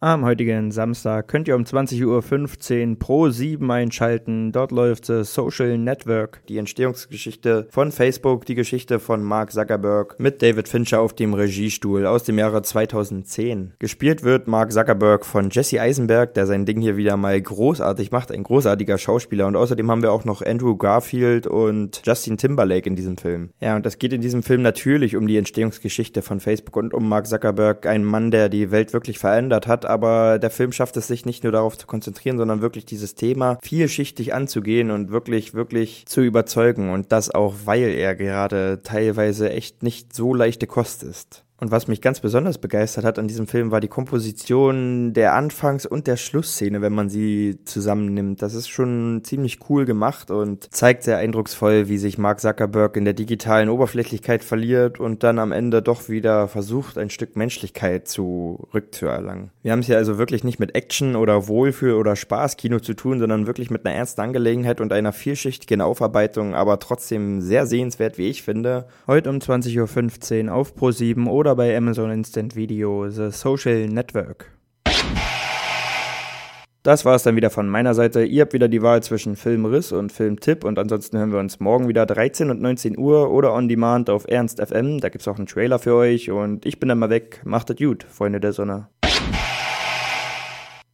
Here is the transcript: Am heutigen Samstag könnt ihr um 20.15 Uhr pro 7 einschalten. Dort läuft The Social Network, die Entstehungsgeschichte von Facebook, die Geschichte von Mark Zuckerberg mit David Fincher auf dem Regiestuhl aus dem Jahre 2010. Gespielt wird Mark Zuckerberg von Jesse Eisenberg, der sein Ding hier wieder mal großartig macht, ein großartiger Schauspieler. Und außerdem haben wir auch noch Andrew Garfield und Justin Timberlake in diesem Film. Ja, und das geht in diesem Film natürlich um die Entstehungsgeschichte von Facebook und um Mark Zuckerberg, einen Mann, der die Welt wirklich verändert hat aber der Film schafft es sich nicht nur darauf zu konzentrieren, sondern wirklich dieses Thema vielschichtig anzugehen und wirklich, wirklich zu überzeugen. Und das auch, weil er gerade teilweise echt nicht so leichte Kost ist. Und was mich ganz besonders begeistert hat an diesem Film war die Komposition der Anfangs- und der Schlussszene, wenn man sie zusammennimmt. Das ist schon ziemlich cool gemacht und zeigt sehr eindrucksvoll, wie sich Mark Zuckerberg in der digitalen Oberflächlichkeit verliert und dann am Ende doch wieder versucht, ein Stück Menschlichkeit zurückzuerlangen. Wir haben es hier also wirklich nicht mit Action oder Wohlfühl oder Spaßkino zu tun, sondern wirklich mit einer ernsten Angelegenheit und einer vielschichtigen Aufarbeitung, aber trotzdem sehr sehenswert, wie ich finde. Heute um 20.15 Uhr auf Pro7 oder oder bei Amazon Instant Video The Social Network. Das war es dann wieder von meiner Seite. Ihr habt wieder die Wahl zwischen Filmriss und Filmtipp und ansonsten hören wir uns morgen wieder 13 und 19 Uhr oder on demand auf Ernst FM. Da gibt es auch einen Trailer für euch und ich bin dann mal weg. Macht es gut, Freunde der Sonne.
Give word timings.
Am 0.00 0.24
heutigen 0.24 0.70
Samstag 0.70 1.26
könnt 1.26 1.48
ihr 1.48 1.56
um 1.56 1.64
20.15 1.64 2.04
Uhr 2.92 2.98
pro 3.00 3.28
7 3.30 3.68
einschalten. 3.68 4.52
Dort 4.52 4.70
läuft 4.70 5.06
The 5.06 5.24
Social 5.24 5.76
Network, 5.76 6.40
die 6.48 6.58
Entstehungsgeschichte 6.58 7.66
von 7.68 7.90
Facebook, 7.90 8.46
die 8.46 8.54
Geschichte 8.54 9.00
von 9.00 9.24
Mark 9.24 9.50
Zuckerberg 9.50 10.20
mit 10.20 10.40
David 10.40 10.68
Fincher 10.68 11.00
auf 11.00 11.14
dem 11.14 11.34
Regiestuhl 11.34 12.06
aus 12.06 12.22
dem 12.22 12.38
Jahre 12.38 12.62
2010. 12.62 13.72
Gespielt 13.80 14.22
wird 14.22 14.46
Mark 14.46 14.70
Zuckerberg 14.70 15.26
von 15.26 15.50
Jesse 15.50 15.80
Eisenberg, 15.80 16.32
der 16.32 16.46
sein 16.46 16.64
Ding 16.64 16.80
hier 16.80 16.96
wieder 16.96 17.16
mal 17.16 17.40
großartig 17.42 18.12
macht, 18.12 18.30
ein 18.30 18.44
großartiger 18.44 18.98
Schauspieler. 18.98 19.48
Und 19.48 19.56
außerdem 19.56 19.90
haben 19.90 20.02
wir 20.02 20.12
auch 20.12 20.24
noch 20.24 20.42
Andrew 20.42 20.76
Garfield 20.76 21.48
und 21.48 22.02
Justin 22.04 22.36
Timberlake 22.36 22.88
in 22.88 22.94
diesem 22.94 23.16
Film. 23.16 23.50
Ja, 23.58 23.74
und 23.74 23.84
das 23.84 23.98
geht 23.98 24.12
in 24.12 24.20
diesem 24.20 24.44
Film 24.44 24.62
natürlich 24.62 25.16
um 25.16 25.26
die 25.26 25.38
Entstehungsgeschichte 25.38 26.22
von 26.22 26.38
Facebook 26.38 26.76
und 26.76 26.94
um 26.94 27.08
Mark 27.08 27.26
Zuckerberg, 27.26 27.84
einen 27.84 28.04
Mann, 28.04 28.30
der 28.30 28.48
die 28.48 28.70
Welt 28.70 28.92
wirklich 28.92 29.18
verändert 29.18 29.66
hat 29.66 29.87
aber 29.88 30.38
der 30.38 30.50
Film 30.50 30.72
schafft 30.72 30.96
es 30.96 31.08
sich 31.08 31.24
nicht 31.24 31.42
nur 31.42 31.52
darauf 31.52 31.78
zu 31.78 31.86
konzentrieren, 31.86 32.38
sondern 32.38 32.60
wirklich 32.60 32.84
dieses 32.84 33.14
Thema 33.14 33.58
vielschichtig 33.62 34.34
anzugehen 34.34 34.90
und 34.90 35.10
wirklich, 35.10 35.54
wirklich 35.54 36.04
zu 36.06 36.20
überzeugen. 36.20 36.90
Und 36.90 37.12
das 37.12 37.30
auch, 37.34 37.54
weil 37.64 37.88
er 37.90 38.14
gerade 38.14 38.80
teilweise 38.82 39.50
echt 39.50 39.82
nicht 39.82 40.14
so 40.14 40.34
leichte 40.34 40.66
Kost 40.66 41.02
ist. 41.02 41.44
Und 41.60 41.72
was 41.72 41.88
mich 41.88 42.00
ganz 42.00 42.20
besonders 42.20 42.58
begeistert 42.58 43.04
hat 43.04 43.18
an 43.18 43.26
diesem 43.26 43.48
Film 43.48 43.72
war 43.72 43.80
die 43.80 43.88
Komposition 43.88 45.12
der 45.12 45.34
Anfangs- 45.34 45.86
und 45.86 46.06
der 46.06 46.16
Schlussszene, 46.16 46.82
wenn 46.82 46.92
man 46.92 47.08
sie 47.08 47.58
zusammennimmt. 47.64 48.42
Das 48.42 48.54
ist 48.54 48.68
schon 48.68 49.22
ziemlich 49.24 49.58
cool 49.68 49.84
gemacht 49.84 50.30
und 50.30 50.72
zeigt 50.72 51.02
sehr 51.02 51.18
eindrucksvoll, 51.18 51.88
wie 51.88 51.98
sich 51.98 52.16
Mark 52.16 52.40
Zuckerberg 52.40 52.96
in 52.96 53.04
der 53.04 53.14
digitalen 53.14 53.70
Oberflächlichkeit 53.70 54.44
verliert 54.44 55.00
und 55.00 55.24
dann 55.24 55.40
am 55.40 55.50
Ende 55.50 55.82
doch 55.82 56.08
wieder 56.08 56.46
versucht, 56.46 56.96
ein 56.96 57.10
Stück 57.10 57.34
Menschlichkeit 57.34 58.06
zurückzuerlangen. 58.06 59.50
Wir 59.62 59.72
haben 59.72 59.80
es 59.80 59.86
hier 59.86 59.96
also 59.96 60.16
wirklich 60.16 60.44
nicht 60.44 60.60
mit 60.60 60.76
Action 60.76 61.16
oder 61.16 61.48
Wohlfühl 61.48 61.94
oder 61.94 62.14
Spaßkino 62.14 62.78
zu 62.78 62.94
tun, 62.94 63.18
sondern 63.18 63.48
wirklich 63.48 63.70
mit 63.70 63.84
einer 63.84 63.96
ernsten 63.96 64.20
Angelegenheit 64.20 64.80
und 64.80 64.92
einer 64.92 65.12
vielschichtigen 65.12 65.80
Aufarbeitung, 65.80 66.54
aber 66.54 66.78
trotzdem 66.78 67.40
sehr 67.40 67.66
sehenswert, 67.66 68.16
wie 68.16 68.28
ich 68.28 68.42
finde. 68.42 68.86
Heute 69.08 69.28
um 69.30 69.38
20.15 69.38 70.46
Uhr 70.46 70.54
auf 70.54 70.74
Pro7 70.76 71.26
oder 71.26 71.47
oder 71.48 71.56
bei 71.56 71.74
Amazon 71.74 72.10
Instant 72.10 72.56
Video 72.56 73.08
The 73.08 73.30
Social 73.30 73.88
Network. 73.88 74.52
Das 76.82 77.06
war 77.06 77.14
es 77.14 77.22
dann 77.22 77.36
wieder 77.36 77.48
von 77.48 77.70
meiner 77.70 77.94
Seite. 77.94 78.22
Ihr 78.22 78.42
habt 78.42 78.52
wieder 78.52 78.68
die 78.68 78.82
Wahl 78.82 79.02
zwischen 79.02 79.34
Filmriss 79.34 79.92
und 79.92 80.12
Filmtipp 80.12 80.62
und 80.62 80.78
ansonsten 80.78 81.16
hören 81.16 81.32
wir 81.32 81.38
uns 81.38 81.58
morgen 81.58 81.88
wieder 81.88 82.04
13 82.04 82.50
und 82.50 82.60
19 82.60 82.98
Uhr 82.98 83.30
oder 83.30 83.54
on 83.54 83.66
demand 83.66 84.10
auf 84.10 84.26
Ernst 84.28 84.60
FM. 84.60 85.00
Da 85.00 85.08
gibt 85.08 85.22
es 85.22 85.28
auch 85.28 85.38
einen 85.38 85.46
Trailer 85.46 85.78
für 85.78 85.94
euch 85.94 86.30
und 86.30 86.66
ich 86.66 86.80
bin 86.80 86.90
dann 86.90 86.98
mal 86.98 87.08
weg. 87.08 87.40
Macht 87.44 87.70
es 87.70 87.76
gut, 87.76 88.04
Freunde 88.04 88.40
der 88.40 88.52
Sonne. 88.52 88.88